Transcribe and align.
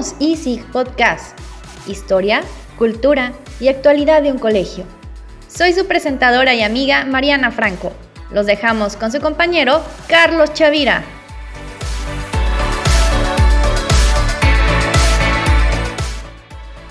Somos 0.00 0.16
Easy 0.18 0.62
Podcast. 0.72 1.38
Historia, 1.86 2.42
cultura 2.78 3.34
y 3.60 3.68
actualidad 3.68 4.22
de 4.22 4.32
un 4.32 4.38
colegio. 4.38 4.84
Soy 5.46 5.74
su 5.74 5.86
presentadora 5.86 6.54
y 6.54 6.62
amiga 6.62 7.04
Mariana 7.04 7.50
Franco. 7.50 7.92
Los 8.30 8.46
dejamos 8.46 8.96
con 8.96 9.12
su 9.12 9.20
compañero 9.20 9.84
Carlos 10.08 10.54
Chavira. 10.54 11.04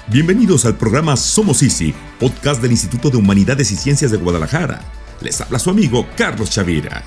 Bienvenidos 0.05 0.65
al 0.65 0.75
programa 0.75 1.17
Somos 1.17 1.63
Easy, 1.63 1.95
podcast 2.19 2.61
del 2.61 2.71
Instituto 2.71 3.09
de 3.09 3.17
Humanidades 3.17 3.71
y 3.71 3.75
Ciencias 3.75 4.11
de 4.11 4.17
Guadalajara. 4.17 4.81
Les 5.21 5.41
habla 5.41 5.57
su 5.57 5.71
amigo 5.71 6.05
Carlos 6.15 6.51
Chavira. 6.51 7.03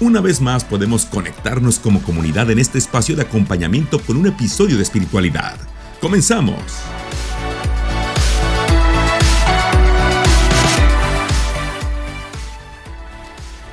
Una 0.00 0.20
vez 0.20 0.40
más 0.40 0.62
podemos 0.62 1.06
conectarnos 1.06 1.80
como 1.80 2.00
comunidad 2.00 2.48
en 2.52 2.60
este 2.60 2.78
espacio 2.78 3.16
de 3.16 3.22
acompañamiento 3.22 3.98
con 3.98 4.16
un 4.16 4.28
episodio 4.28 4.76
de 4.76 4.84
espiritualidad. 4.84 5.56
Comenzamos. 6.00 6.62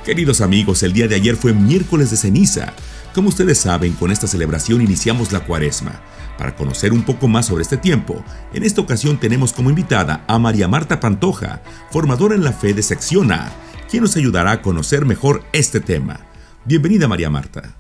Queridos 0.04 0.42
amigos, 0.42 0.82
el 0.82 0.94
día 0.94 1.08
de 1.08 1.14
ayer 1.14 1.36
fue 1.36 1.54
miércoles 1.54 2.10
de 2.10 2.18
ceniza. 2.18 2.74
Como 3.14 3.30
ustedes 3.30 3.60
saben, 3.60 3.94
con 3.94 4.10
esta 4.10 4.26
celebración 4.26 4.82
iniciamos 4.82 5.32
la 5.32 5.42
cuaresma. 5.42 6.02
Para 6.40 6.56
conocer 6.56 6.92
un 6.92 7.04
poco 7.04 7.28
más 7.28 7.46
sobre 7.46 7.62
este 7.62 7.78
tiempo, 7.78 8.26
en 8.52 8.64
esta 8.64 8.82
ocasión 8.82 9.20
tenemos 9.20 9.54
como 9.54 9.70
invitada 9.70 10.26
a 10.28 10.40
María 10.40 10.68
Marta 10.68 11.00
Pantoja, 11.00 11.62
formadora 11.92 12.34
en 12.34 12.44
la 12.44 12.52
fe 12.52 12.74
de 12.74 12.82
Sección 12.82 13.32
A, 13.32 13.52
quien 13.96 14.04
nos 14.04 14.18
ayudará 14.18 14.52
a 14.52 14.62
conocer 14.62 15.06
mejor 15.06 15.46
este 15.54 15.80
tema. 15.80 16.20
Bienvenida 16.66 17.08
María 17.08 17.30
Marta. 17.30 17.78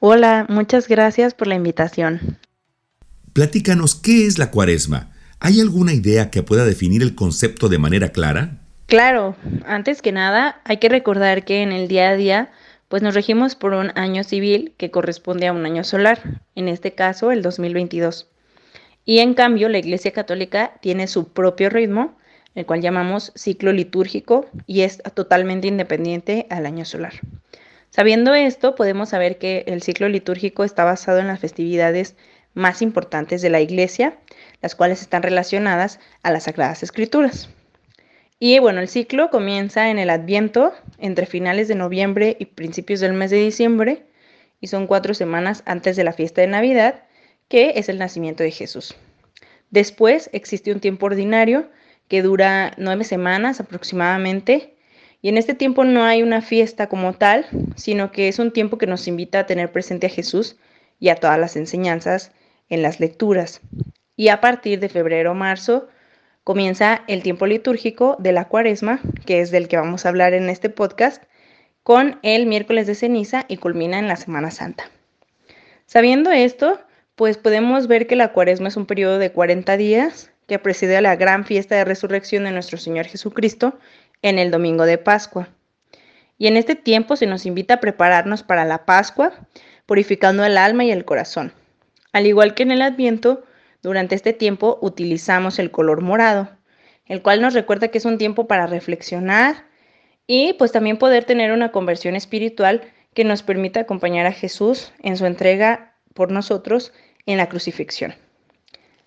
Hola, 0.00 0.46
muchas 0.48 0.88
gracias 0.88 1.34
por 1.34 1.46
la 1.46 1.56
invitación. 1.56 2.38
Platícanos, 3.34 3.96
¿qué 3.96 4.26
es 4.26 4.38
la 4.38 4.50
cuaresma? 4.50 5.12
¿Hay 5.40 5.60
alguna 5.60 5.92
idea 5.92 6.30
que 6.30 6.42
pueda 6.42 6.64
definir 6.64 7.02
el 7.02 7.14
concepto 7.14 7.68
de 7.68 7.76
manera 7.76 8.12
clara? 8.12 8.62
Claro, 8.86 9.36
antes 9.66 10.00
que 10.00 10.10
nada 10.10 10.62
hay 10.64 10.78
que 10.78 10.88
recordar 10.88 11.44
que 11.44 11.60
en 11.60 11.72
el 11.72 11.86
día 11.86 12.08
a 12.08 12.16
día 12.16 12.50
pues 12.88 13.02
nos 13.02 13.14
regimos 13.14 13.56
por 13.56 13.74
un 13.74 13.92
año 13.98 14.24
civil 14.24 14.72
que 14.78 14.90
corresponde 14.90 15.48
a 15.48 15.52
un 15.52 15.66
año 15.66 15.84
solar, 15.84 16.40
en 16.54 16.68
este 16.68 16.94
caso 16.94 17.30
el 17.30 17.42
2022. 17.42 18.26
Y 19.04 19.18
en 19.18 19.34
cambio 19.34 19.68
la 19.68 19.76
Iglesia 19.76 20.12
Católica 20.12 20.78
tiene 20.80 21.08
su 21.08 21.28
propio 21.28 21.68
ritmo 21.68 22.16
el 22.54 22.66
cual 22.66 22.80
llamamos 22.80 23.32
ciclo 23.34 23.72
litúrgico 23.72 24.46
y 24.66 24.82
es 24.82 25.02
totalmente 25.14 25.68
independiente 25.68 26.46
al 26.50 26.66
año 26.66 26.84
solar. 26.84 27.14
Sabiendo 27.90 28.34
esto, 28.34 28.74
podemos 28.74 29.10
saber 29.10 29.38
que 29.38 29.64
el 29.66 29.82
ciclo 29.82 30.08
litúrgico 30.08 30.64
está 30.64 30.84
basado 30.84 31.20
en 31.20 31.28
las 31.28 31.40
festividades 31.40 32.16
más 32.52 32.82
importantes 32.82 33.42
de 33.42 33.50
la 33.50 33.60
Iglesia, 33.60 34.16
las 34.62 34.74
cuales 34.74 35.00
están 35.00 35.22
relacionadas 35.22 36.00
a 36.22 36.30
las 36.30 36.44
Sagradas 36.44 36.82
Escrituras. 36.82 37.48
Y 38.38 38.58
bueno, 38.58 38.80
el 38.80 38.88
ciclo 38.88 39.30
comienza 39.30 39.90
en 39.90 39.98
el 39.98 40.10
Adviento, 40.10 40.72
entre 40.98 41.26
finales 41.26 41.68
de 41.68 41.76
noviembre 41.76 42.36
y 42.38 42.46
principios 42.46 43.00
del 43.00 43.12
mes 43.12 43.30
de 43.30 43.38
diciembre, 43.38 44.06
y 44.60 44.68
son 44.68 44.86
cuatro 44.86 45.14
semanas 45.14 45.62
antes 45.66 45.96
de 45.96 46.04
la 46.04 46.12
fiesta 46.12 46.40
de 46.40 46.48
Navidad, 46.48 47.04
que 47.48 47.74
es 47.76 47.88
el 47.88 47.98
nacimiento 47.98 48.42
de 48.42 48.50
Jesús. 48.50 48.94
Después 49.70 50.30
existe 50.32 50.72
un 50.72 50.80
tiempo 50.80 51.06
ordinario, 51.06 51.68
que 52.08 52.22
dura 52.22 52.72
nueve 52.76 53.04
semanas 53.04 53.60
aproximadamente. 53.60 54.74
Y 55.22 55.28
en 55.30 55.38
este 55.38 55.54
tiempo 55.54 55.84
no 55.84 56.04
hay 56.04 56.22
una 56.22 56.42
fiesta 56.42 56.88
como 56.88 57.14
tal, 57.14 57.46
sino 57.76 58.12
que 58.12 58.28
es 58.28 58.38
un 58.38 58.52
tiempo 58.52 58.78
que 58.78 58.86
nos 58.86 59.08
invita 59.08 59.40
a 59.40 59.46
tener 59.46 59.72
presente 59.72 60.06
a 60.06 60.10
Jesús 60.10 60.56
y 61.00 61.08
a 61.08 61.16
todas 61.16 61.38
las 61.38 61.56
enseñanzas 61.56 62.32
en 62.68 62.82
las 62.82 63.00
lecturas. 63.00 63.60
Y 64.16 64.28
a 64.28 64.40
partir 64.40 64.80
de 64.80 64.88
febrero 64.88 65.32
o 65.32 65.34
marzo 65.34 65.88
comienza 66.44 67.02
el 67.08 67.22
tiempo 67.22 67.46
litúrgico 67.46 68.16
de 68.18 68.32
la 68.32 68.48
cuaresma, 68.48 69.00
que 69.24 69.40
es 69.40 69.50
del 69.50 69.66
que 69.66 69.78
vamos 69.78 70.04
a 70.04 70.10
hablar 70.10 70.34
en 70.34 70.50
este 70.50 70.68
podcast, 70.68 71.22
con 71.82 72.18
el 72.22 72.46
miércoles 72.46 72.86
de 72.86 72.94
ceniza 72.94 73.44
y 73.48 73.56
culmina 73.56 73.98
en 73.98 74.08
la 74.08 74.16
Semana 74.16 74.50
Santa. 74.50 74.90
Sabiendo 75.86 76.30
esto, 76.32 76.80
pues 77.14 77.38
podemos 77.38 77.86
ver 77.86 78.06
que 78.06 78.16
la 78.16 78.32
cuaresma 78.32 78.68
es 78.68 78.76
un 78.76 78.86
periodo 78.86 79.18
de 79.18 79.32
40 79.32 79.76
días 79.76 80.30
que 80.46 80.58
preside 80.58 80.96
a 80.96 81.00
la 81.00 81.16
gran 81.16 81.44
fiesta 81.44 81.74
de 81.74 81.84
resurrección 81.84 82.44
de 82.44 82.50
nuestro 82.50 82.78
Señor 82.78 83.06
Jesucristo 83.06 83.78
en 84.22 84.38
el 84.38 84.50
domingo 84.50 84.84
de 84.84 84.98
Pascua. 84.98 85.48
Y 86.38 86.46
en 86.46 86.56
este 86.56 86.74
tiempo 86.74 87.16
se 87.16 87.26
nos 87.26 87.46
invita 87.46 87.74
a 87.74 87.80
prepararnos 87.80 88.42
para 88.42 88.64
la 88.64 88.84
Pascua, 88.84 89.32
purificando 89.86 90.44
el 90.44 90.58
alma 90.58 90.84
y 90.84 90.90
el 90.90 91.04
corazón. 91.04 91.52
Al 92.12 92.26
igual 92.26 92.54
que 92.54 92.62
en 92.62 92.72
el 92.72 92.82
Adviento, 92.82 93.44
durante 93.82 94.14
este 94.14 94.32
tiempo 94.32 94.78
utilizamos 94.80 95.58
el 95.58 95.70
color 95.70 96.00
morado, 96.00 96.50
el 97.06 97.22
cual 97.22 97.40
nos 97.40 97.54
recuerda 97.54 97.88
que 97.88 97.98
es 97.98 98.04
un 98.04 98.18
tiempo 98.18 98.46
para 98.46 98.66
reflexionar 98.66 99.66
y 100.26 100.54
pues 100.54 100.72
también 100.72 100.96
poder 100.96 101.24
tener 101.24 101.52
una 101.52 101.70
conversión 101.70 102.16
espiritual 102.16 102.82
que 103.12 103.24
nos 103.24 103.42
permita 103.42 103.80
acompañar 103.80 104.26
a 104.26 104.32
Jesús 104.32 104.92
en 105.02 105.16
su 105.16 105.26
entrega 105.26 105.94
por 106.14 106.32
nosotros 106.32 106.92
en 107.26 107.36
la 107.36 107.48
crucifixión. 107.48 108.14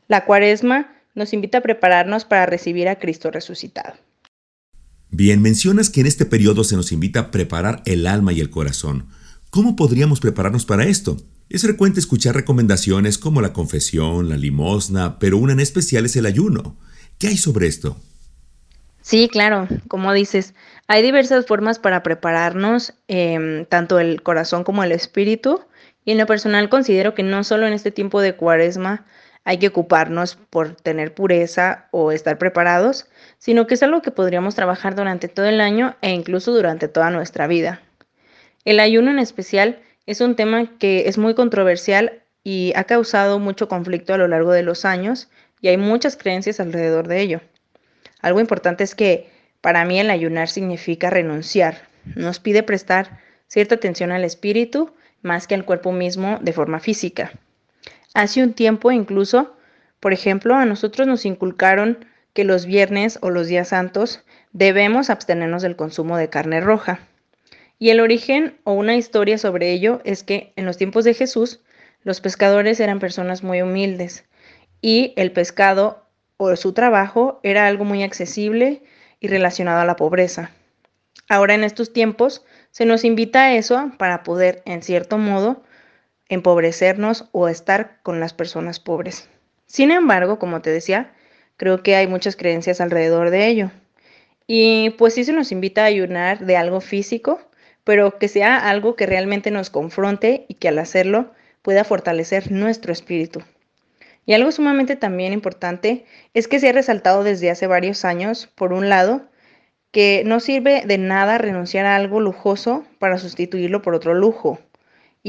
La 0.08 0.26
cuaresma 0.26 0.97
nos 1.18 1.34
invita 1.34 1.58
a 1.58 1.62
prepararnos 1.62 2.24
para 2.24 2.46
recibir 2.46 2.88
a 2.88 2.98
Cristo 2.98 3.32
resucitado. 3.32 3.96
Bien, 5.10 5.42
mencionas 5.42 5.90
que 5.90 6.02
en 6.02 6.08
este 6.08 6.26
periodo 6.26 6.64
se 6.64 6.76
nos 6.76 6.92
invita 6.92 7.20
a 7.20 7.32
preparar 7.32 7.82
el 7.86 8.08
alma 8.08 8.34
y 8.34 8.40
el 8.40 8.50
corazón. 8.50 9.08
¿Cómo 9.50 9.76
podríamos 9.76 10.20
prepararnos 10.20 10.66
para 10.66 10.86
esto? 10.86 11.18
Es 11.50 11.64
frecuente 11.64 12.00
escuchar 12.00 12.36
recomendaciones 12.36 13.18
como 13.18 13.42
la 13.42 13.54
confesión, 13.54 14.30
la 14.30 14.38
limosna, 14.38 15.18
pero 15.18 15.38
una 15.38 15.54
en 15.54 15.60
especial 15.60 16.06
es 16.06 16.16
el 16.18 16.26
ayuno. 16.26 16.78
¿Qué 17.18 17.28
hay 17.28 17.38
sobre 17.38 17.68
esto? 17.68 17.98
Sí, 19.02 19.30
claro, 19.30 19.68
como 19.88 20.12
dices, 20.12 20.54
hay 20.88 21.02
diversas 21.02 21.46
formas 21.46 21.80
para 21.80 22.04
prepararnos, 22.04 22.94
em, 23.08 23.66
tanto 23.66 24.00
el 24.00 24.22
corazón 24.22 24.66
como 24.66 24.84
el 24.84 24.92
espíritu, 24.92 25.62
y 26.04 26.12
en 26.12 26.18
lo 26.18 26.26
personal 26.26 26.70
considero 26.70 27.16
que 27.16 27.24
no 27.24 27.44
solo 27.46 27.66
en 27.66 27.74
este 27.74 27.92
tiempo 27.92 28.22
de 28.22 28.36
cuaresma 28.36 29.06
hay 29.48 29.60
que 29.60 29.70
ocuparnos 29.70 30.36
por 30.36 30.76
tener 30.76 31.14
pureza 31.14 31.88
o 31.92 32.12
estar 32.12 32.38
preparados, 32.38 33.08
sino 33.38 33.66
que 33.66 33.76
es 33.76 33.84
algo 33.84 34.02
que 34.02 34.12
podríamos 34.12 34.56
trabajar 34.56 34.94
durante 34.94 35.30
todo 35.30 35.46
el 35.46 35.62
año 35.62 35.96
e 36.02 36.10
incluso 36.10 36.52
durante 36.52 36.90
toda 36.90 37.12
nuestra 37.12 37.48
vida. 37.48 37.80
El 38.66 38.82
ayuno 38.82 39.10
en 39.10 39.20
especial 39.20 39.80
es 40.06 40.20
un 40.20 40.36
tema 40.36 40.78
que 40.80 41.08
es 41.08 41.18
muy 41.18 41.34
controversial 41.34 42.24
y 42.44 42.74
ha 42.76 42.84
causado 42.84 43.40
mucho 43.40 43.70
conflicto 43.70 44.14
a 44.14 44.18
lo 44.18 44.28
largo 44.28 44.52
de 44.52 44.64
los 44.64 44.84
años 44.84 45.30
y 45.62 45.70
hay 45.70 45.78
muchas 45.78 46.18
creencias 46.18 46.60
alrededor 46.60 47.08
de 47.08 47.22
ello. 47.22 47.40
Algo 48.22 48.42
importante 48.42 48.84
es 48.84 48.96
que 48.96 49.30
para 49.62 49.86
mí 49.86 49.98
el 49.98 50.10
ayunar 50.10 50.50
significa 50.50 51.10
renunciar, 51.10 51.88
nos 52.16 52.42
pide 52.42 52.64
prestar 52.64 53.22
cierta 53.48 53.76
atención 53.76 54.12
al 54.12 54.26
espíritu 54.26 54.94
más 55.22 55.48
que 55.48 55.56
al 55.56 55.64
cuerpo 55.64 55.94
mismo 55.94 56.38
de 56.42 56.52
forma 56.52 56.82
física. 56.82 57.32
Hace 58.14 58.44
un 58.44 58.54
tiempo 58.54 58.92
incluso, 58.92 59.56
por 60.00 60.14
ejemplo, 60.14 60.56
a 60.56 60.66
nosotros 60.66 61.08
nos 61.08 61.26
inculcaron 61.26 62.06
que 62.34 62.44
los 62.44 62.66
viernes 62.66 63.20
o 63.22 63.30
los 63.30 63.48
días 63.48 63.70
santos 63.70 64.24
debemos 64.54 65.10
abstenernos 65.10 65.62
del 65.62 65.76
consumo 65.76 66.18
de 66.18 66.30
carne 66.30 66.62
roja. 66.62 67.00
Y 67.80 67.90
el 67.90 68.00
origen 68.00 68.58
o 68.64 68.74
una 68.74 68.96
historia 68.96 69.38
sobre 69.38 69.72
ello 69.72 70.02
es 70.04 70.24
que 70.24 70.54
en 70.56 70.66
los 70.66 70.78
tiempos 70.78 71.04
de 71.04 71.14
Jesús 71.14 71.62
los 72.04 72.22
pescadores 72.22 72.80
eran 72.80 73.00
personas 73.00 73.44
muy 73.44 73.62
humildes 73.62 74.26
y 74.82 75.14
el 75.16 75.32
pescado 75.32 76.06
o 76.38 76.56
su 76.56 76.74
trabajo 76.74 77.40
era 77.44 77.68
algo 77.68 77.86
muy 77.86 78.04
accesible 78.04 78.84
y 79.20 79.28
relacionado 79.28 79.82
a 79.82 79.86
la 79.86 79.96
pobreza. 79.96 80.52
Ahora 81.30 81.56
en 81.56 81.64
estos 81.64 81.92
tiempos 81.92 82.46
se 82.72 82.86
nos 82.86 83.04
invita 83.04 83.44
a 83.44 83.56
eso 83.56 83.92
para 83.98 84.24
poder, 84.24 84.62
en 84.66 84.82
cierto 84.82 85.18
modo, 85.18 85.64
empobrecernos 86.30 87.30
o 87.32 87.48
estar 87.48 88.00
con 88.04 88.20
las 88.20 88.34
personas 88.34 88.80
pobres. 88.80 89.30
Sin 89.66 89.92
embargo, 89.92 90.40
como 90.40 90.62
te 90.62 90.70
decía, 90.70 91.14
creo 91.58 91.84
que 91.84 91.96
hay 91.96 92.08
muchas 92.08 92.36
creencias 92.36 92.82
alrededor 92.82 93.30
de 93.30 93.48
ello. 93.48 93.72
Y 94.48 94.92
pues 94.92 95.14
sí 95.14 95.26
se 95.26 95.34
nos 95.34 95.52
invita 95.52 95.84
a 95.84 95.88
ayunar 95.88 96.46
de 96.46 96.56
algo 96.56 96.80
físico, 96.80 97.40
pero 97.84 98.18
que 98.18 98.28
sea 98.28 98.70
algo 98.70 98.96
que 98.96 99.06
realmente 99.06 99.52
nos 99.52 99.70
confronte 99.70 100.46
y 100.48 100.56
que 100.56 100.70
al 100.70 100.80
hacerlo 100.80 101.32
pueda 101.62 101.84
fortalecer 101.84 102.52
nuestro 102.52 102.94
espíritu. 102.94 103.44
Y 104.26 104.34
algo 104.34 104.52
sumamente 104.52 104.96
también 104.96 105.34
importante 105.34 106.06
es 106.34 106.48
que 106.48 106.60
se 106.60 106.70
ha 106.70 106.74
resaltado 106.74 107.24
desde 107.24 107.50
hace 107.50 107.68
varios 107.68 108.04
años, 108.04 108.48
por 108.56 108.74
un 108.74 108.90
lado, 108.90 109.30
que 109.92 110.24
no 110.26 110.42
sirve 110.42 110.84
de 110.86 110.98
nada 110.98 111.38
renunciar 111.38 111.86
a 111.86 111.96
algo 111.96 112.20
lujoso 112.20 112.86
para 113.00 113.18
sustituirlo 113.18 113.82
por 113.82 113.96
otro 113.96 114.14
lujo 114.14 114.60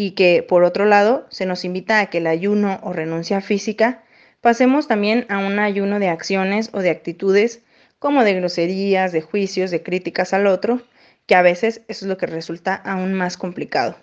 y 0.00 0.12
que 0.12 0.44
por 0.44 0.62
otro 0.62 0.84
lado 0.84 1.26
se 1.28 1.44
nos 1.44 1.64
invita 1.64 1.98
a 1.98 2.06
que 2.06 2.18
el 2.18 2.28
ayuno 2.28 2.78
o 2.84 2.92
renuncia 2.92 3.40
física 3.40 4.04
pasemos 4.40 4.86
también 4.86 5.26
a 5.28 5.38
un 5.38 5.58
ayuno 5.58 5.98
de 5.98 6.08
acciones 6.08 6.70
o 6.72 6.78
de 6.78 6.90
actitudes 6.90 7.62
como 7.98 8.22
de 8.22 8.34
groserías, 8.34 9.10
de 9.10 9.22
juicios, 9.22 9.72
de 9.72 9.82
críticas 9.82 10.32
al 10.32 10.46
otro, 10.46 10.82
que 11.26 11.34
a 11.34 11.42
veces 11.42 11.82
eso 11.88 12.04
es 12.04 12.08
lo 12.08 12.16
que 12.16 12.26
resulta 12.26 12.76
aún 12.76 13.12
más 13.12 13.36
complicado. 13.36 13.96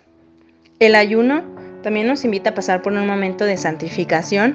El 0.80 0.96
ayuno 0.96 1.42
también 1.82 2.08
nos 2.08 2.26
invita 2.26 2.50
a 2.50 2.54
pasar 2.54 2.82
por 2.82 2.92
un 2.92 3.06
momento 3.06 3.46
de 3.46 3.56
santificación, 3.56 4.54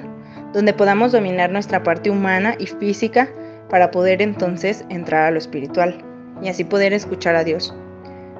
donde 0.52 0.74
podamos 0.74 1.10
dominar 1.10 1.50
nuestra 1.50 1.82
parte 1.82 2.08
humana 2.08 2.54
y 2.60 2.68
física 2.68 3.28
para 3.68 3.90
poder 3.90 4.22
entonces 4.22 4.84
entrar 4.90 5.24
a 5.24 5.32
lo 5.32 5.38
espiritual 5.38 6.04
y 6.40 6.50
así 6.50 6.62
poder 6.62 6.92
escuchar 6.92 7.34
a 7.34 7.42
Dios. 7.42 7.74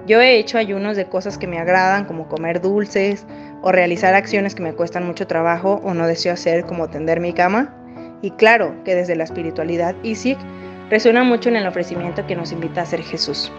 Yo 0.07 0.21
he 0.21 0.39
hecho 0.39 0.59
ayunos 0.59 0.97
de 0.97 1.07
cosas 1.07 1.39
que 1.39 1.47
me 1.47 1.59
agradan, 1.59 2.07
como 2.07 2.29
comer 2.29 2.61
dulces 2.61 3.25
o 3.63 3.71
realizar 3.71 4.15
acciones 4.15 4.55
que 4.57 4.63
me 4.63 4.75
cuestan 4.75 5.07
mucho 5.07 5.29
trabajo 5.29 5.81
o 5.85 5.95
no 5.95 6.09
deseo 6.09 6.33
hacer, 6.33 6.65
como 6.65 6.89
tender 6.89 7.21
mi 7.21 7.33
cama. 7.33 7.73
Y 8.21 8.33
claro 8.33 8.83
que 8.85 8.97
desde 8.97 9.15
la 9.15 9.25
espiritualidad 9.25 9.95
ISIC 10.03 10.39
resuena 10.91 11.23
mucho 11.23 11.49
en 11.51 11.57
el 11.57 11.67
ofrecimiento 11.69 12.27
que 12.27 12.35
nos 12.35 12.51
invita 12.51 12.81
a 12.81 12.85
hacer 12.85 13.03
Jesús. 13.03 13.53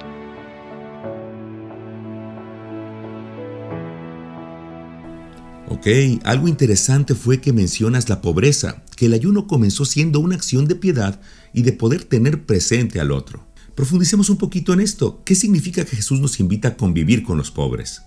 Ok, 5.69 5.87
algo 6.25 6.47
interesante 6.49 7.15
fue 7.15 7.39
que 7.39 7.53
mencionas 7.53 8.09
la 8.09 8.21
pobreza, 8.21 8.83
que 8.97 9.05
el 9.05 9.13
ayuno 9.13 9.47
comenzó 9.47 9.85
siendo 9.85 10.19
una 10.19 10.35
acción 10.35 10.67
de 10.67 10.75
piedad 10.75 11.19
y 11.53 11.63
de 11.63 11.71
poder 11.71 12.03
tener 12.03 12.45
presente 12.45 12.99
al 12.99 13.11
otro. 13.11 13.52
Profundicemos 13.75 14.29
un 14.29 14.37
poquito 14.37 14.73
en 14.73 14.81
esto. 14.81 15.21
¿Qué 15.25 15.33
significa 15.33 15.83
que 15.83 15.95
Jesús 15.95 16.19
nos 16.19 16.39
invita 16.39 16.69
a 16.69 16.75
convivir 16.75 17.23
con 17.23 17.37
los 17.37 17.49
pobres? 17.49 18.03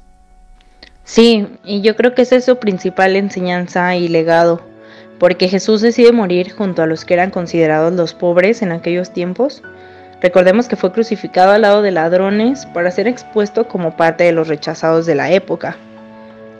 Sí, 1.02 1.46
y 1.64 1.82
yo 1.82 1.96
creo 1.96 2.14
que 2.14 2.22
esa 2.22 2.36
es 2.36 2.44
su 2.44 2.58
principal 2.58 3.16
enseñanza 3.16 3.96
y 3.96 4.08
legado, 4.08 4.60
porque 5.18 5.48
Jesús 5.48 5.80
decide 5.80 6.12
morir 6.12 6.52
junto 6.52 6.82
a 6.82 6.86
los 6.86 7.04
que 7.04 7.14
eran 7.14 7.30
considerados 7.30 7.92
los 7.92 8.14
pobres 8.14 8.62
en 8.62 8.72
aquellos 8.72 9.12
tiempos. 9.12 9.62
Recordemos 10.20 10.68
que 10.68 10.76
fue 10.76 10.92
crucificado 10.92 11.52
al 11.52 11.62
lado 11.62 11.82
de 11.82 11.90
ladrones 11.90 12.66
para 12.66 12.90
ser 12.90 13.06
expuesto 13.06 13.68
como 13.68 13.96
parte 13.96 14.24
de 14.24 14.32
los 14.32 14.48
rechazados 14.48 15.06
de 15.06 15.14
la 15.14 15.30
época. 15.32 15.76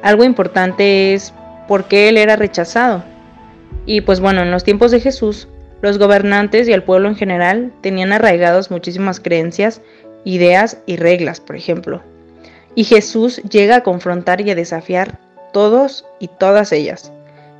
Algo 0.02 0.24
importante 0.24 1.14
es 1.14 1.32
por 1.66 1.86
qué 1.86 2.08
él 2.08 2.16
era 2.16 2.36
rechazado. 2.36 3.04
Y 3.86 4.00
pues 4.00 4.20
bueno, 4.20 4.42
en 4.42 4.50
los 4.50 4.64
tiempos 4.64 4.90
de 4.90 5.00
Jesús, 5.00 5.48
los 5.86 5.98
gobernantes 5.98 6.68
y 6.68 6.72
el 6.72 6.82
pueblo 6.82 7.08
en 7.08 7.14
general 7.14 7.72
tenían 7.80 8.12
arraigados 8.12 8.72
muchísimas 8.72 9.20
creencias, 9.20 9.80
ideas 10.24 10.78
y 10.84 10.96
reglas, 10.96 11.40
por 11.40 11.54
ejemplo. 11.54 12.02
Y 12.74 12.82
Jesús 12.82 13.40
llega 13.48 13.76
a 13.76 13.82
confrontar 13.84 14.40
y 14.40 14.50
a 14.50 14.56
desafiar 14.56 15.20
todos 15.52 16.04
y 16.18 16.26
todas 16.26 16.72
ellas. 16.72 17.12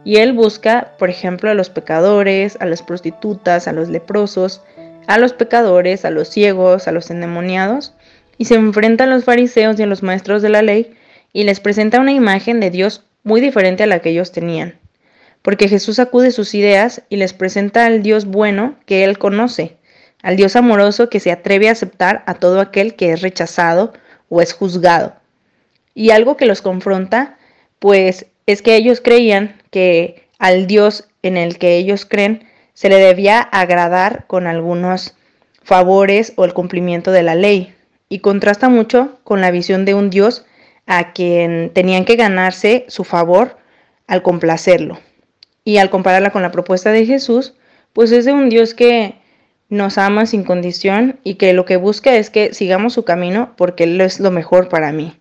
Y 0.05 0.17
él 0.17 0.33
busca, 0.33 0.93
por 0.99 1.09
ejemplo, 1.09 1.51
a 1.51 1.55
los 1.55 1.71
pecadores, 1.71 2.57
a 2.59 2.67
las 2.67 2.83
prostitutas, 2.83 3.69
a 3.69 3.73
los 3.73 3.89
leprosos, 3.89 4.61
a 5.07 5.19
los 5.19 5.33
pecadores, 5.33 6.05
a 6.05 6.11
los 6.11 6.29
ciegos, 6.29 6.89
a 6.89 6.93
los 6.93 7.11
endemoniados, 7.13 7.95
y 8.39 8.47
se 8.47 8.57
enfrenta 8.57 9.05
a 9.05 9.07
los 9.07 9.25
fariseos 9.25 9.79
y 9.79 9.85
a 9.85 9.87
los 9.87 10.03
maestros 10.03 10.43
de 10.43 10.49
la 10.49 10.63
ley 10.63 10.97
y 11.33 11.45
les 11.45 11.61
presenta 11.61 12.01
una 12.01 12.13
imagen 12.13 12.59
de 12.59 12.71
Dios 12.71 13.05
muy 13.23 13.41
diferente 13.41 13.85
a 13.85 13.87
la 13.87 14.01
que 14.01 14.11
ellos 14.11 14.33
tenían, 14.33 14.75
porque 15.47 15.69
Jesús 15.69 16.01
acude 16.01 16.33
sus 16.33 16.57
ideas 16.57 17.03
y 17.09 17.19
les 17.19 17.33
presenta 17.33 17.87
al 17.87 18.03
Dios 18.03 18.25
bueno 18.25 18.75
que 18.85 19.05
él 19.05 19.17
conoce, 19.17 19.77
al 20.21 20.35
Dios 20.35 20.57
amoroso 20.57 21.09
que 21.09 21.21
se 21.21 21.31
atreve 21.31 21.69
a 21.69 21.73
aceptar 21.73 22.25
a 22.27 22.35
todo 22.35 22.61
aquel 22.61 22.97
que 22.97 23.13
es 23.13 23.23
rechazado 23.23 23.93
o 24.29 24.43
es 24.43 24.53
juzgado. 24.53 25.15
Y 25.95 26.11
algo 26.11 26.37
que 26.37 26.47
los 26.47 26.63
confronta, 26.63 27.39
pues 27.79 28.27
es 28.47 28.61
que 28.61 28.75
ellos 28.75 29.01
creían 29.01 29.63
que 29.71 30.27
al 30.41 30.67
Dios 30.67 31.07
en 31.23 31.37
el 31.37 31.59
que 31.59 31.77
ellos 31.77 32.07
creen 32.07 32.49
se 32.75 32.89
le 32.89 32.97
debía 32.97 33.39
agradar 33.39 34.27
con 34.27 34.49
algunos 34.49 35.15
favores 35.63 36.33
o 36.35 36.45
el 36.45 36.55
cumplimiento 36.55 37.13
de 37.13 37.23
la 37.23 37.37
ley, 37.37 37.73
y 38.09 38.19
contrasta 38.19 38.69
mucho 38.69 39.21
con 39.23 39.41
la 39.41 39.53
visión 39.53 39.85
de 39.85 39.95
un 39.95 40.11
Dios 40.11 40.45
a 40.87 41.13
quien 41.13 41.71
tenían 41.73 42.05
que 42.05 42.17
ganarse 42.17 42.85
su 42.89 43.05
favor 43.05 43.59
al 44.09 44.25
complacerlo. 44.25 44.99
Y 45.67 45.79
al 45.79 45.91
compararla 45.91 46.31
con 46.31 46.43
la 46.43 46.53
propuesta 46.53 46.93
de 46.93 47.07
Jesús, 47.07 47.55
pues 47.93 48.13
es 48.13 48.25
de 48.25 48.33
un 48.33 48.49
Dios 48.49 48.73
que 48.73 49.17
nos 49.69 49.99
ama 49.99 50.25
sin 50.25 50.45
condición 50.45 51.19
y 51.25 51.35
que 51.35 51.53
lo 51.55 51.65
que 51.65 51.77
busca 51.77 52.15
es 52.15 52.31
que 52.31 52.55
sigamos 52.55 52.93
su 52.93 53.05
camino 53.05 53.53
porque 53.57 53.83
Él 53.83 54.01
es 54.01 54.21
lo 54.21 54.31
mejor 54.31 54.69
para 54.69 54.93
mí. 54.93 55.19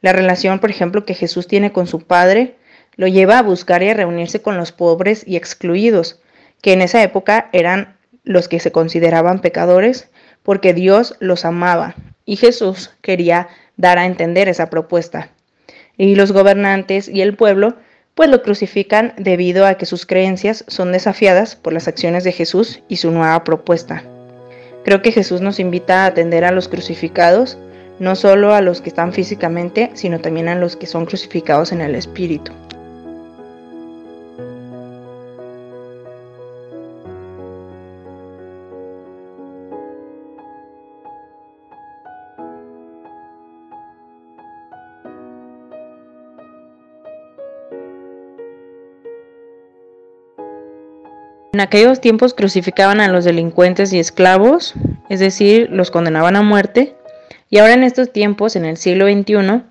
La 0.00 0.12
relación, 0.12 0.58
por 0.58 0.70
ejemplo, 0.70 1.04
que 1.04 1.14
Jesús 1.14 1.46
tiene 1.46 1.70
con 1.70 1.86
su 1.86 2.00
Padre 2.00 2.56
lo 2.96 3.06
lleva 3.06 3.38
a 3.38 3.42
buscar 3.42 3.84
y 3.84 3.88
a 3.88 3.94
reunirse 3.94 4.42
con 4.42 4.56
los 4.56 4.72
pobres 4.72 5.22
y 5.28 5.36
excluidos, 5.36 6.20
que 6.60 6.72
en 6.72 6.82
esa 6.82 7.00
época 7.04 7.48
eran 7.52 7.96
los 8.24 8.48
que 8.48 8.58
se 8.58 8.72
consideraban 8.72 9.40
pecadores, 9.40 10.08
porque 10.42 10.74
Dios 10.74 11.14
los 11.20 11.44
amaba 11.44 11.94
y 12.24 12.34
Jesús 12.34 12.90
quería 13.00 13.46
dar 13.76 13.98
a 13.98 14.06
entender 14.06 14.48
esa 14.48 14.70
propuesta. 14.70 15.30
Y 15.96 16.16
los 16.16 16.32
gobernantes 16.32 17.08
y 17.08 17.20
el 17.20 17.36
pueblo 17.36 17.76
pues 18.14 18.30
lo 18.30 18.42
crucifican 18.42 19.12
debido 19.16 19.66
a 19.66 19.74
que 19.74 19.86
sus 19.86 20.06
creencias 20.06 20.64
son 20.68 20.92
desafiadas 20.92 21.56
por 21.56 21.72
las 21.72 21.88
acciones 21.88 22.24
de 22.24 22.32
Jesús 22.32 22.82
y 22.88 22.96
su 22.96 23.10
nueva 23.10 23.42
propuesta. 23.44 24.04
Creo 24.84 25.02
que 25.02 25.12
Jesús 25.12 25.40
nos 25.40 25.58
invita 25.58 26.04
a 26.04 26.06
atender 26.06 26.44
a 26.44 26.52
los 26.52 26.68
crucificados, 26.68 27.58
no 27.98 28.14
solo 28.16 28.54
a 28.54 28.60
los 28.60 28.80
que 28.80 28.90
están 28.90 29.12
físicamente, 29.12 29.90
sino 29.94 30.20
también 30.20 30.48
a 30.48 30.54
los 30.54 30.76
que 30.76 30.86
son 30.86 31.06
crucificados 31.06 31.72
en 31.72 31.80
el 31.80 31.94
espíritu. 31.94 32.52
En 51.54 51.60
aquellos 51.60 52.00
tiempos 52.00 52.34
crucificaban 52.34 53.00
a 53.00 53.06
los 53.06 53.24
delincuentes 53.24 53.92
y 53.92 54.00
esclavos, 54.00 54.74
es 55.08 55.20
decir, 55.20 55.68
los 55.70 55.92
condenaban 55.92 56.34
a 56.34 56.42
muerte, 56.42 56.96
y 57.48 57.58
ahora 57.58 57.74
en 57.74 57.84
estos 57.84 58.12
tiempos, 58.12 58.56
en 58.56 58.64
el 58.64 58.76
siglo 58.76 59.06
XXI, 59.06 59.62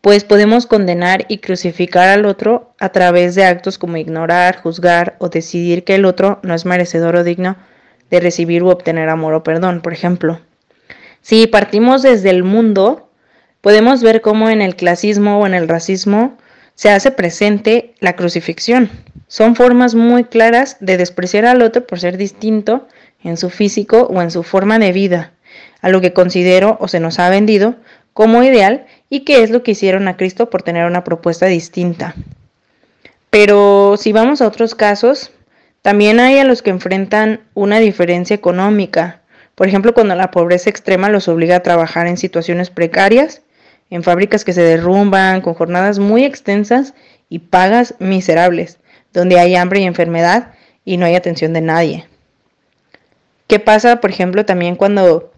pues 0.00 0.24
podemos 0.24 0.66
condenar 0.66 1.26
y 1.28 1.38
crucificar 1.38 2.08
al 2.08 2.26
otro 2.26 2.74
a 2.80 2.88
través 2.88 3.36
de 3.36 3.44
actos 3.44 3.78
como 3.78 3.98
ignorar, 3.98 4.60
juzgar 4.60 5.14
o 5.20 5.28
decidir 5.28 5.84
que 5.84 5.94
el 5.94 6.06
otro 6.06 6.40
no 6.42 6.54
es 6.54 6.66
merecedor 6.66 7.14
o 7.14 7.22
digno 7.22 7.56
de 8.10 8.18
recibir 8.18 8.64
u 8.64 8.70
obtener 8.70 9.08
amor 9.08 9.34
o 9.34 9.44
perdón, 9.44 9.80
por 9.80 9.92
ejemplo. 9.92 10.40
Si 11.22 11.46
partimos 11.46 12.02
desde 12.02 12.30
el 12.30 12.42
mundo, 12.42 13.10
podemos 13.60 14.02
ver 14.02 14.22
cómo 14.22 14.50
en 14.50 14.60
el 14.60 14.74
clasismo 14.74 15.38
o 15.38 15.46
en 15.46 15.54
el 15.54 15.68
racismo 15.68 16.36
se 16.78 16.90
hace 16.90 17.10
presente 17.10 17.92
la 17.98 18.14
crucifixión. 18.14 18.88
Son 19.26 19.56
formas 19.56 19.96
muy 19.96 20.22
claras 20.22 20.76
de 20.78 20.96
despreciar 20.96 21.44
al 21.44 21.60
otro 21.60 21.84
por 21.84 21.98
ser 21.98 22.16
distinto 22.16 22.86
en 23.24 23.36
su 23.36 23.50
físico 23.50 24.02
o 24.02 24.22
en 24.22 24.30
su 24.30 24.44
forma 24.44 24.78
de 24.78 24.92
vida, 24.92 25.32
a 25.80 25.88
lo 25.88 26.00
que 26.00 26.12
considero 26.12 26.76
o 26.78 26.86
se 26.86 27.00
nos 27.00 27.18
ha 27.18 27.30
vendido 27.30 27.74
como 28.12 28.44
ideal 28.44 28.86
y 29.10 29.24
que 29.24 29.42
es 29.42 29.50
lo 29.50 29.64
que 29.64 29.72
hicieron 29.72 30.06
a 30.06 30.16
Cristo 30.16 30.50
por 30.50 30.62
tener 30.62 30.86
una 30.86 31.02
propuesta 31.02 31.46
distinta. 31.46 32.14
Pero 33.28 33.96
si 33.98 34.12
vamos 34.12 34.40
a 34.40 34.46
otros 34.46 34.76
casos, 34.76 35.32
también 35.82 36.20
hay 36.20 36.38
a 36.38 36.44
los 36.44 36.62
que 36.62 36.70
enfrentan 36.70 37.40
una 37.54 37.80
diferencia 37.80 38.36
económica. 38.36 39.22
Por 39.56 39.66
ejemplo, 39.66 39.94
cuando 39.94 40.14
la 40.14 40.30
pobreza 40.30 40.70
extrema 40.70 41.08
los 41.08 41.26
obliga 41.26 41.56
a 41.56 41.62
trabajar 41.64 42.06
en 42.06 42.18
situaciones 42.18 42.70
precarias 42.70 43.42
en 43.90 44.02
fábricas 44.02 44.44
que 44.44 44.52
se 44.52 44.62
derrumban, 44.62 45.40
con 45.40 45.54
jornadas 45.54 45.98
muy 45.98 46.24
extensas 46.24 46.94
y 47.28 47.40
pagas 47.40 47.94
miserables, 47.98 48.78
donde 49.12 49.38
hay 49.38 49.56
hambre 49.56 49.80
y 49.80 49.84
enfermedad 49.84 50.52
y 50.84 50.96
no 50.96 51.06
hay 51.06 51.14
atención 51.14 51.52
de 51.52 51.60
nadie. 51.60 52.06
¿Qué 53.46 53.58
pasa, 53.58 54.00
por 54.00 54.10
ejemplo, 54.10 54.44
también 54.44 54.76
cuando 54.76 55.32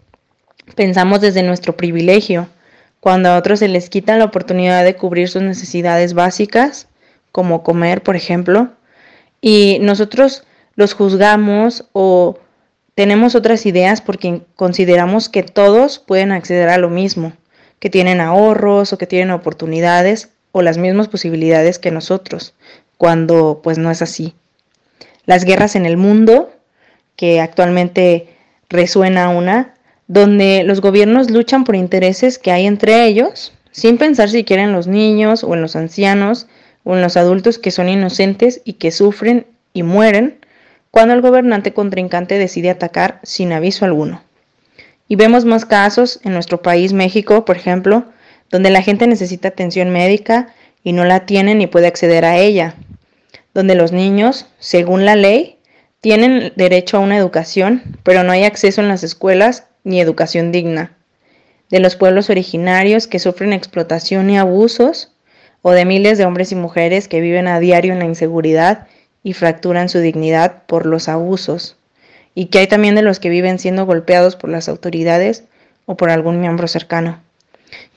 pensamos 0.75 1.21
desde 1.21 1.43
nuestro 1.43 1.77
privilegio, 1.77 2.47
cuando 2.99 3.29
a 3.29 3.37
otros 3.37 3.59
se 3.59 3.67
les 3.67 3.89
quita 3.89 4.17
la 4.17 4.25
oportunidad 4.25 4.83
de 4.83 4.95
cubrir 4.95 5.29
sus 5.29 5.41
necesidades 5.41 6.13
básicas, 6.13 6.87
como 7.31 7.63
comer, 7.63 8.03
por 8.03 8.15
ejemplo, 8.15 8.69
y 9.39 9.79
nosotros 9.81 10.43
los 10.75 10.93
juzgamos 10.93 11.85
o 11.93 12.37
tenemos 12.95 13.35
otras 13.35 13.65
ideas 13.65 14.01
porque 14.01 14.41
consideramos 14.55 15.29
que 15.29 15.43
todos 15.43 15.99
pueden 15.99 16.31
acceder 16.31 16.69
a 16.69 16.77
lo 16.77 16.89
mismo 16.89 17.33
que 17.81 17.89
tienen 17.89 18.21
ahorros 18.21 18.93
o 18.93 18.97
que 18.99 19.07
tienen 19.07 19.31
oportunidades 19.31 20.29
o 20.51 20.61
las 20.61 20.77
mismas 20.77 21.07
posibilidades 21.07 21.79
que 21.79 21.89
nosotros, 21.89 22.53
cuando 22.97 23.59
pues 23.63 23.79
no 23.79 23.89
es 23.89 24.03
así. 24.03 24.35
Las 25.25 25.45
guerras 25.45 25.75
en 25.75 25.87
el 25.87 25.97
mundo, 25.97 26.51
que 27.15 27.41
actualmente 27.41 28.29
resuena 28.69 29.29
una, 29.29 29.73
donde 30.07 30.63
los 30.63 30.79
gobiernos 30.79 31.31
luchan 31.31 31.63
por 31.63 31.75
intereses 31.75 32.37
que 32.37 32.51
hay 32.51 32.67
entre 32.67 33.03
ellos, 33.07 33.51
sin 33.71 33.97
pensar 33.97 34.29
si 34.29 34.43
quieren 34.43 34.73
los 34.73 34.85
niños 34.85 35.43
o 35.43 35.55
en 35.55 35.63
los 35.63 35.75
ancianos 35.75 36.45
o 36.83 36.95
en 36.95 37.01
los 37.01 37.17
adultos 37.17 37.57
que 37.57 37.71
son 37.71 37.89
inocentes 37.89 38.61
y 38.63 38.73
que 38.73 38.91
sufren 38.91 39.47
y 39.73 39.81
mueren 39.81 40.37
cuando 40.91 41.15
el 41.15 41.21
gobernante 41.21 41.73
contrincante 41.73 42.37
decide 42.37 42.69
atacar 42.69 43.19
sin 43.23 43.53
aviso 43.53 43.85
alguno. 43.85 44.21
Y 45.11 45.17
vemos 45.17 45.43
más 45.43 45.65
casos 45.65 46.21
en 46.23 46.31
nuestro 46.31 46.61
país, 46.61 46.93
México, 46.93 47.43
por 47.43 47.57
ejemplo, 47.57 48.05
donde 48.49 48.69
la 48.69 48.81
gente 48.81 49.07
necesita 49.07 49.49
atención 49.49 49.89
médica 49.89 50.53
y 50.85 50.93
no 50.93 51.03
la 51.03 51.25
tiene 51.25 51.53
ni 51.53 51.67
puede 51.67 51.87
acceder 51.87 52.23
a 52.23 52.37
ella, 52.37 52.75
donde 53.53 53.75
los 53.75 53.91
niños, 53.91 54.45
según 54.59 55.03
la 55.03 55.17
ley, 55.17 55.57
tienen 55.99 56.53
derecho 56.55 56.95
a 56.95 57.01
una 57.01 57.17
educación, 57.17 57.83
pero 58.03 58.23
no 58.23 58.31
hay 58.31 58.45
acceso 58.45 58.79
en 58.79 58.87
las 58.87 59.03
escuelas 59.03 59.65
ni 59.83 59.99
educación 59.99 60.53
digna, 60.53 60.95
de 61.69 61.81
los 61.81 61.97
pueblos 61.97 62.29
originarios 62.29 63.07
que 63.07 63.19
sufren 63.19 63.51
explotación 63.51 64.29
y 64.29 64.37
abusos, 64.37 65.11
o 65.61 65.71
de 65.71 65.83
miles 65.83 66.19
de 66.19 66.25
hombres 66.25 66.53
y 66.53 66.55
mujeres 66.55 67.09
que 67.09 67.19
viven 67.19 67.49
a 67.49 67.59
diario 67.59 67.91
en 67.91 67.99
la 67.99 68.05
inseguridad 68.05 68.87
y 69.23 69.33
fracturan 69.33 69.89
su 69.89 69.99
dignidad 69.99 70.63
por 70.67 70.85
los 70.85 71.09
abusos, 71.09 71.75
y 72.35 72.45
que 72.45 72.59
hay 72.59 72.67
también 72.67 72.95
de 72.95 73.01
los 73.01 73.19
que 73.19 73.29
viven 73.29 73.59
siendo 73.59 73.85
golpeados 73.85 74.35
por 74.35 74.49
las 74.49 74.69
autoridades 74.69 75.43
o 75.85 75.97
por 75.97 76.09
algún 76.09 76.39
miembro 76.39 76.67
cercano. 76.67 77.19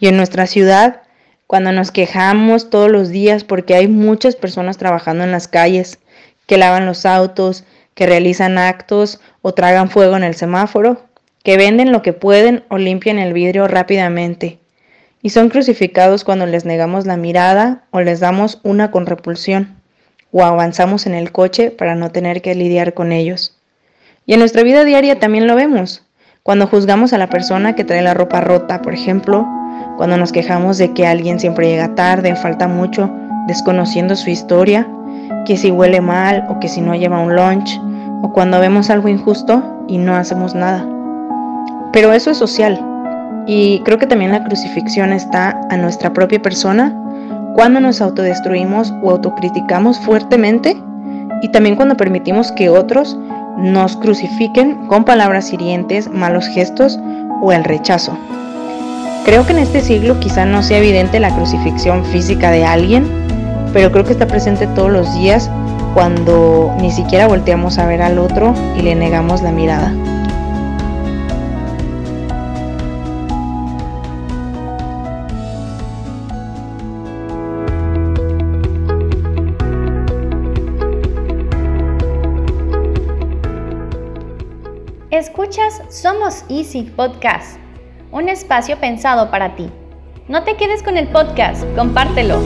Y 0.00 0.08
en 0.08 0.16
nuestra 0.16 0.46
ciudad, 0.46 1.02
cuando 1.46 1.72
nos 1.72 1.90
quejamos 1.90 2.70
todos 2.70 2.90
los 2.90 3.10
días 3.10 3.44
porque 3.44 3.74
hay 3.74 3.88
muchas 3.88 4.36
personas 4.36 4.78
trabajando 4.78 5.24
en 5.24 5.32
las 5.32 5.48
calles, 5.48 5.98
que 6.46 6.58
lavan 6.58 6.86
los 6.86 7.06
autos, 7.06 7.64
que 7.94 8.06
realizan 8.06 8.58
actos 8.58 9.20
o 9.42 9.54
tragan 9.54 9.90
fuego 9.90 10.16
en 10.16 10.24
el 10.24 10.34
semáforo, 10.34 11.02
que 11.42 11.56
venden 11.56 11.92
lo 11.92 12.02
que 12.02 12.12
pueden 12.12 12.64
o 12.68 12.78
limpian 12.78 13.18
el 13.18 13.32
vidrio 13.32 13.68
rápidamente, 13.68 14.58
y 15.22 15.30
son 15.30 15.48
crucificados 15.48 16.24
cuando 16.24 16.46
les 16.46 16.64
negamos 16.64 17.06
la 17.06 17.16
mirada 17.16 17.84
o 17.90 18.00
les 18.00 18.20
damos 18.20 18.60
una 18.62 18.90
con 18.90 19.06
repulsión, 19.06 19.76
o 20.32 20.42
avanzamos 20.42 21.06
en 21.06 21.14
el 21.14 21.32
coche 21.32 21.70
para 21.70 21.94
no 21.94 22.10
tener 22.10 22.42
que 22.42 22.54
lidiar 22.54 22.94
con 22.94 23.12
ellos. 23.12 23.56
Y 24.26 24.32
en 24.32 24.38
nuestra 24.38 24.62
vida 24.62 24.84
diaria 24.84 25.18
también 25.18 25.46
lo 25.46 25.54
vemos, 25.54 26.02
cuando 26.42 26.66
juzgamos 26.66 27.12
a 27.12 27.18
la 27.18 27.28
persona 27.28 27.74
que 27.74 27.84
trae 27.84 28.02
la 28.02 28.12
ropa 28.12 28.40
rota, 28.40 28.82
por 28.82 28.94
ejemplo, 28.94 29.46
cuando 29.96 30.16
nos 30.16 30.30
quejamos 30.30 30.76
de 30.76 30.92
que 30.92 31.06
alguien 31.06 31.40
siempre 31.40 31.68
llega 31.68 31.94
tarde, 31.94 32.36
falta 32.36 32.68
mucho, 32.68 33.10
desconociendo 33.46 34.14
su 34.14 34.30
historia, 34.30 34.86
que 35.46 35.56
si 35.56 35.70
huele 35.70 36.00
mal 36.00 36.44
o 36.48 36.58
que 36.60 36.68
si 36.68 36.80
no 36.80 36.94
lleva 36.94 37.20
un 37.20 37.34
lunch, 37.34 37.80
o 38.22 38.32
cuando 38.32 38.60
vemos 38.60 38.90
algo 38.90 39.08
injusto 39.08 39.84
y 39.88 39.98
no 39.98 40.16
hacemos 40.16 40.54
nada. 40.54 40.86
Pero 41.92 42.12
eso 42.12 42.30
es 42.30 42.36
social. 42.38 42.78
Y 43.46 43.80
creo 43.84 43.98
que 43.98 44.06
también 44.06 44.32
la 44.32 44.44
crucifixión 44.44 45.12
está 45.12 45.60
a 45.70 45.76
nuestra 45.76 46.12
propia 46.12 46.40
persona 46.40 46.94
cuando 47.54 47.80
nos 47.80 48.00
autodestruimos 48.00 48.92
o 49.02 49.10
autocriticamos 49.10 49.98
fuertemente 50.00 50.76
y 51.40 51.48
también 51.48 51.76
cuando 51.76 51.96
permitimos 51.96 52.52
que 52.52 52.68
otros 52.68 53.18
nos 53.56 53.96
crucifiquen 53.96 54.86
con 54.86 55.04
palabras 55.04 55.52
hirientes, 55.52 56.10
malos 56.10 56.46
gestos 56.46 56.98
o 57.40 57.52
el 57.52 57.64
rechazo. 57.64 58.18
Creo 59.24 59.46
que 59.46 59.52
en 59.52 59.58
este 59.58 59.80
siglo 59.80 60.20
quizá 60.20 60.44
no 60.44 60.62
sea 60.62 60.78
evidente 60.78 61.20
la 61.20 61.34
crucifixión 61.34 62.04
física 62.04 62.50
de 62.50 62.64
alguien, 62.64 63.06
pero 63.72 63.90
creo 63.90 64.04
que 64.04 64.12
está 64.12 64.26
presente 64.26 64.66
todos 64.68 64.90
los 64.90 65.14
días 65.14 65.50
cuando 65.94 66.74
ni 66.80 66.90
siquiera 66.90 67.26
volteamos 67.26 67.78
a 67.78 67.86
ver 67.86 68.02
al 68.02 68.18
otro 68.18 68.54
y 68.78 68.82
le 68.82 68.94
negamos 68.94 69.42
la 69.42 69.52
mirada. 69.52 69.92
Somos 86.34 86.44
Easy 86.48 86.82
Podcast, 86.82 87.58
un 88.10 88.28
espacio 88.28 88.80
pensado 88.80 89.30
para 89.30 89.56
ti. 89.56 89.70
No 90.28 90.42
te 90.42 90.56
quedes 90.56 90.82
con 90.82 90.96
el 90.96 91.08
podcast, 91.08 91.64
compártelo. 91.76 92.42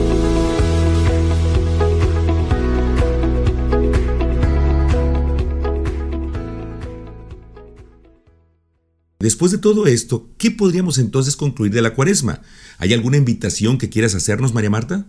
Después 9.19 9.51
de 9.51 9.57
todo 9.57 9.87
esto, 9.87 10.27
¿qué 10.37 10.51
podríamos 10.51 10.97
entonces 10.97 11.35
concluir 11.35 11.71
de 11.71 11.81
la 11.81 11.91
cuaresma? 11.91 12.41
¿Hay 12.77 12.93
alguna 12.93 13.17
invitación 13.17 13.77
que 13.77 13.89
quieras 13.89 14.13
hacernos, 14.13 14.53
María 14.53 14.69
Marta? 14.69 15.05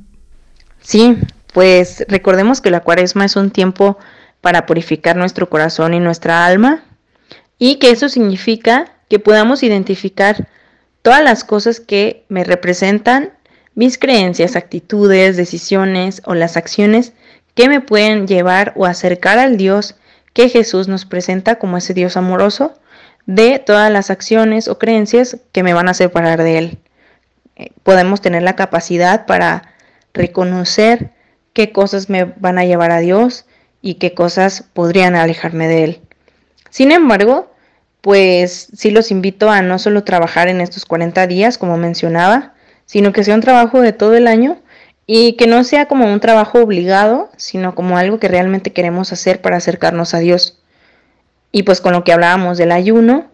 Sí, 0.80 1.18
pues 1.52 2.04
recordemos 2.08 2.60
que 2.60 2.70
la 2.70 2.80
cuaresma 2.80 3.24
es 3.24 3.36
un 3.36 3.50
tiempo 3.50 3.98
para 4.40 4.64
purificar 4.66 5.16
nuestro 5.16 5.50
corazón 5.50 5.92
y 5.92 6.00
nuestra 6.00 6.46
alma 6.46 6.84
y 7.60 7.76
que 7.76 7.90
eso 7.90 8.08
significa 8.08 8.86
que 9.08 9.20
podamos 9.20 9.62
identificar 9.62 10.48
todas 11.02 11.22
las 11.22 11.44
cosas 11.44 11.78
que 11.78 12.24
me 12.28 12.42
representan, 12.42 13.34
mis 13.74 13.98
creencias, 13.98 14.56
actitudes, 14.56 15.36
decisiones 15.36 16.22
o 16.24 16.34
las 16.34 16.56
acciones 16.56 17.12
que 17.54 17.68
me 17.68 17.80
pueden 17.80 18.26
llevar 18.26 18.72
o 18.76 18.86
acercar 18.86 19.38
al 19.38 19.58
Dios 19.58 19.96
que 20.32 20.48
Jesús 20.48 20.88
nos 20.88 21.04
presenta 21.04 21.56
como 21.56 21.76
ese 21.76 21.92
Dios 21.92 22.16
amoroso 22.16 22.74
de 23.26 23.58
todas 23.58 23.92
las 23.92 24.10
acciones 24.10 24.66
o 24.66 24.78
creencias 24.78 25.36
que 25.52 25.62
me 25.62 25.74
van 25.74 25.88
a 25.88 25.94
separar 25.94 26.42
de 26.42 26.58
Él. 26.58 26.78
Eh, 27.56 27.72
podemos 27.82 28.22
tener 28.22 28.42
la 28.42 28.56
capacidad 28.56 29.26
para 29.26 29.74
reconocer 30.14 31.10
qué 31.52 31.72
cosas 31.72 32.08
me 32.08 32.24
van 32.24 32.58
a 32.58 32.64
llevar 32.64 32.90
a 32.90 33.00
Dios 33.00 33.44
y 33.82 33.94
qué 33.94 34.14
cosas 34.14 34.64
podrían 34.72 35.14
alejarme 35.14 35.68
de 35.68 35.84
Él. 35.84 36.00
Sin 36.70 36.92
embargo, 36.92 37.52
pues 38.00 38.68
sí 38.74 38.90
los 38.90 39.10
invito 39.10 39.50
a 39.50 39.62
no 39.62 39.78
solo 39.78 40.04
trabajar 40.04 40.48
en 40.48 40.60
estos 40.60 40.86
40 40.86 41.26
días, 41.26 41.58
como 41.58 41.76
mencionaba, 41.76 42.54
sino 42.86 43.12
que 43.12 43.24
sea 43.24 43.34
un 43.34 43.40
trabajo 43.40 43.80
de 43.80 43.92
todo 43.92 44.14
el 44.14 44.26
año 44.26 44.60
y 45.06 45.34
que 45.34 45.46
no 45.46 45.64
sea 45.64 45.86
como 45.86 46.10
un 46.10 46.20
trabajo 46.20 46.60
obligado, 46.60 47.30
sino 47.36 47.74
como 47.74 47.98
algo 47.98 48.18
que 48.18 48.28
realmente 48.28 48.72
queremos 48.72 49.12
hacer 49.12 49.40
para 49.40 49.56
acercarnos 49.56 50.14
a 50.14 50.18
Dios. 50.18 50.60
Y 51.52 51.64
pues 51.64 51.80
con 51.80 51.92
lo 51.92 52.04
que 52.04 52.12
hablábamos 52.12 52.58
del 52.58 52.72
ayuno, 52.72 53.26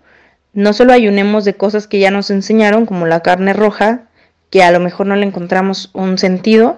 no 0.55 0.73
solo 0.73 0.95
ayunemos 0.95 1.45
de 1.45 1.55
cosas 1.55 1.87
que 1.87 1.99
ya 1.99 2.11
nos 2.11 2.31
enseñaron, 2.31 2.87
como 2.87 3.07
la 3.07 3.21
carne 3.21 3.53
roja, 3.53 4.05
que 4.51 4.63
a 4.63 4.71
lo 4.71 4.81
mejor 4.81 5.07
no 5.07 5.17
le 5.17 5.27
encontramos 5.27 5.91
un 5.93 6.17
sentido, 6.17 6.77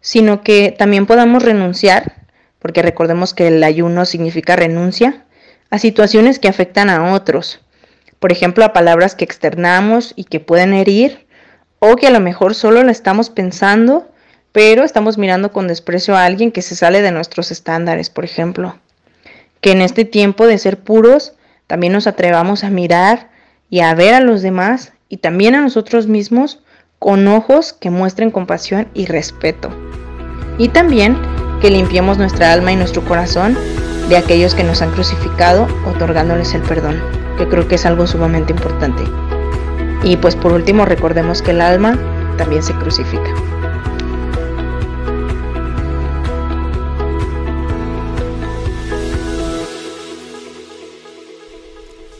sino 0.00 0.42
que 0.42 0.74
también 0.76 1.06
podamos 1.06 1.44
renunciar, 1.44 2.26
porque 2.58 2.82
recordemos 2.82 3.34
que 3.34 3.46
el 3.46 3.62
ayuno 3.62 4.04
significa 4.06 4.56
renuncia, 4.56 5.24
a 5.72 5.80
situaciones 5.80 6.38
que 6.38 6.46
afectan 6.46 6.88
a 6.88 7.12
otros. 7.12 7.58
Por 8.20 8.30
ejemplo, 8.30 8.64
a 8.64 8.72
palabras 8.72 9.16
que 9.16 9.24
externamos 9.24 10.12
y 10.14 10.22
que 10.22 10.38
pueden 10.38 10.72
herir, 10.72 11.26
o 11.80 11.96
que 11.96 12.06
a 12.06 12.12
lo 12.12 12.20
mejor 12.20 12.54
solo 12.54 12.84
la 12.84 12.92
estamos 12.92 13.28
pensando, 13.28 14.08
pero 14.52 14.84
estamos 14.84 15.18
mirando 15.18 15.50
con 15.50 15.66
desprecio 15.66 16.14
a 16.14 16.24
alguien 16.24 16.52
que 16.52 16.62
se 16.62 16.76
sale 16.76 17.02
de 17.02 17.10
nuestros 17.10 17.50
estándares, 17.50 18.08
por 18.08 18.24
ejemplo 18.24 18.76
que 19.62 19.70
en 19.70 19.80
este 19.80 20.04
tiempo 20.04 20.46
de 20.46 20.58
ser 20.58 20.80
puros 20.80 21.32
también 21.66 21.94
nos 21.94 22.06
atrevamos 22.06 22.64
a 22.64 22.70
mirar 22.70 23.30
y 23.70 23.80
a 23.80 23.94
ver 23.94 24.12
a 24.12 24.20
los 24.20 24.42
demás 24.42 24.92
y 25.08 25.18
también 25.18 25.54
a 25.54 25.62
nosotros 25.62 26.08
mismos 26.08 26.60
con 26.98 27.26
ojos 27.28 27.72
que 27.72 27.88
muestren 27.88 28.30
compasión 28.30 28.88
y 28.92 29.06
respeto. 29.06 29.70
Y 30.58 30.68
también 30.68 31.16
que 31.60 31.70
limpiemos 31.70 32.18
nuestra 32.18 32.52
alma 32.52 32.72
y 32.72 32.76
nuestro 32.76 33.04
corazón 33.04 33.56
de 34.08 34.16
aquellos 34.16 34.54
que 34.54 34.64
nos 34.64 34.82
han 34.82 34.90
crucificado, 34.90 35.66
otorgándoles 35.86 36.54
el 36.54 36.62
perdón, 36.62 37.00
que 37.38 37.48
creo 37.48 37.68
que 37.68 37.76
es 37.76 37.86
algo 37.86 38.06
sumamente 38.06 38.52
importante. 38.52 39.02
Y 40.02 40.16
pues 40.16 40.36
por 40.36 40.52
último 40.52 40.84
recordemos 40.84 41.42
que 41.42 41.52
el 41.52 41.60
alma 41.60 41.98
también 42.36 42.62
se 42.62 42.74
crucifica. 42.74 43.34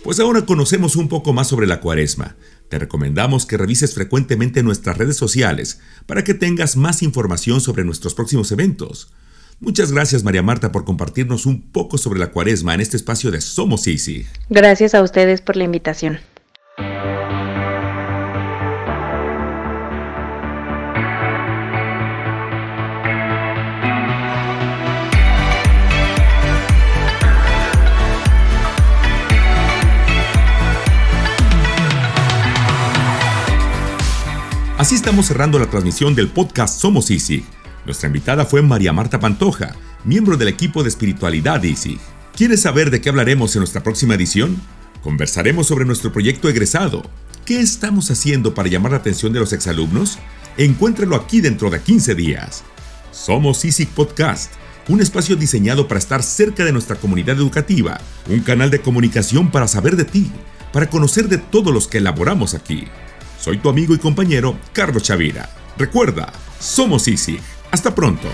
Pues 0.02 0.20
ahora 0.20 0.44
conocemos 0.44 0.96
un 0.96 1.08
poco 1.08 1.32
más 1.32 1.46
sobre 1.46 1.66
la 1.66 1.80
cuaresma. 1.80 2.36
Te 2.68 2.78
recomendamos 2.78 3.46
que 3.46 3.56
revises 3.56 3.94
frecuentemente 3.94 4.62
nuestras 4.62 4.98
redes 4.98 5.16
sociales 5.16 5.80
para 6.06 6.22
que 6.22 6.34
tengas 6.34 6.76
más 6.76 7.02
información 7.02 7.60
sobre 7.60 7.84
nuestros 7.84 8.14
próximos 8.14 8.52
eventos. 8.52 9.12
Muchas 9.62 9.92
gracias 9.92 10.24
María 10.24 10.42
Marta 10.42 10.72
por 10.72 10.84
compartirnos 10.84 11.46
un 11.46 11.62
poco 11.62 11.96
sobre 11.96 12.18
la 12.18 12.32
cuaresma 12.32 12.74
en 12.74 12.80
este 12.80 12.96
espacio 12.96 13.30
de 13.30 13.40
Somos 13.40 13.86
Easy. 13.86 14.26
Gracias 14.50 14.92
a 14.92 15.02
ustedes 15.02 15.40
por 15.40 15.56
la 15.56 15.62
invitación. 15.62 16.18
Así 34.76 34.96
estamos 34.96 35.26
cerrando 35.26 35.60
la 35.60 35.66
transmisión 35.66 36.16
del 36.16 36.28
podcast 36.28 36.80
Somos 36.80 37.12
Easy. 37.12 37.44
Nuestra 37.84 38.06
invitada 38.06 38.44
fue 38.44 38.62
María 38.62 38.92
Marta 38.92 39.18
Pantoja, 39.18 39.74
miembro 40.04 40.36
del 40.36 40.48
equipo 40.48 40.82
de 40.82 40.88
espiritualidad 40.88 41.64
Easy. 41.64 41.98
¿Quieres 42.36 42.62
saber 42.62 42.90
de 42.90 43.00
qué 43.00 43.08
hablaremos 43.08 43.54
en 43.56 43.60
nuestra 43.60 43.82
próxima 43.82 44.14
edición? 44.14 44.60
Conversaremos 45.02 45.66
sobre 45.66 45.84
nuestro 45.84 46.12
proyecto 46.12 46.48
egresado. 46.48 47.02
¿Qué 47.44 47.60
estamos 47.60 48.08
haciendo 48.12 48.54
para 48.54 48.68
llamar 48.68 48.92
la 48.92 48.98
atención 48.98 49.32
de 49.32 49.40
los 49.40 49.52
exalumnos? 49.52 50.18
Encuéntralo 50.56 51.16
aquí 51.16 51.40
dentro 51.40 51.70
de 51.70 51.80
15 51.80 52.14
días. 52.14 52.62
Somos 53.10 53.64
Easy 53.64 53.84
Podcast, 53.84 54.52
un 54.88 55.00
espacio 55.00 55.34
diseñado 55.34 55.88
para 55.88 55.98
estar 55.98 56.22
cerca 56.22 56.64
de 56.64 56.72
nuestra 56.72 56.96
comunidad 56.96 57.36
educativa, 57.36 58.00
un 58.28 58.40
canal 58.40 58.70
de 58.70 58.80
comunicación 58.80 59.50
para 59.50 59.66
saber 59.66 59.96
de 59.96 60.04
ti, 60.04 60.30
para 60.72 60.88
conocer 60.88 61.28
de 61.28 61.38
todos 61.38 61.74
los 61.74 61.88
que 61.88 61.98
elaboramos 61.98 62.54
aquí. 62.54 62.84
Soy 63.40 63.58
tu 63.58 63.68
amigo 63.68 63.92
y 63.92 63.98
compañero 63.98 64.56
Carlos 64.72 65.02
Chavira. 65.02 65.50
Recuerda, 65.76 66.32
somos 66.60 67.08
Easy. 67.08 67.40
Hasta 67.72 67.94
pronto. 67.94 68.28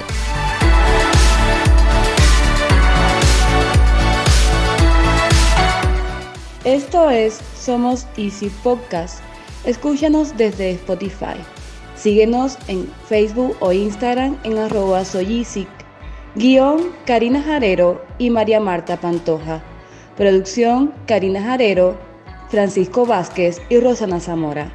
Esto 6.65 7.09
es 7.09 7.41
Somos 7.57 8.09
Easy 8.17 8.51
Podcast. 8.65 9.21
Escúchanos 9.65 10.37
desde 10.37 10.73
Spotify. 10.73 11.37
Síguenos 11.95 12.59
en 12.67 12.91
Facebook 13.09 13.57
o 13.61 13.73
Instagram 13.73 14.37
en 14.43 14.59
arroba 14.59 15.05
soyisic. 15.05 15.69
Guión 16.35 16.91
Karina 17.07 17.41
Jarero 17.41 18.05
y 18.19 18.31
María 18.31 18.59
Marta 18.59 18.97
Pantoja. 19.01 19.63
Producción 20.17 20.93
Karina 21.07 21.41
Jarero, 21.41 21.97
Francisco 22.49 23.07
Vázquez 23.07 23.63
y 23.69 23.79
Rosana 23.79 24.19
Zamora. 24.19 24.73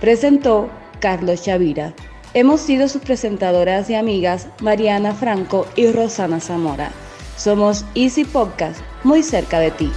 Presentó 0.00 0.70
Carlos 1.00 1.42
Chavira. 1.42 1.94
Hemos 2.36 2.62
sido 2.62 2.88
sus 2.88 3.00
presentadoras 3.00 3.88
y 3.90 3.94
amigas 3.94 4.48
Mariana 4.60 5.14
Franco 5.14 5.68
y 5.76 5.92
Rosana 5.92 6.40
Zamora. 6.40 6.90
Somos 7.36 7.84
Easy 7.94 8.24
Podcast, 8.24 8.80
muy 9.04 9.22
cerca 9.22 9.60
de 9.60 9.70
ti. 9.70 9.92